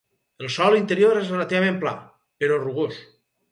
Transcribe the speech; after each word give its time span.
El 0.45 0.47
sòl 0.55 0.77
interior 0.77 1.19
és 1.19 1.29
relativament 1.35 1.79
pla, 1.85 1.93
però 2.45 2.61
rugós. 2.67 3.01